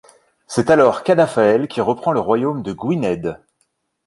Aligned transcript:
C'est 0.47 0.71
alors 0.71 1.03
Cadafael 1.03 1.67
qui 1.67 1.79
reprend 1.79 2.11
le 2.11 2.19
royaume 2.19 2.63
de 2.63 2.73
Gwynedd. 2.73 3.39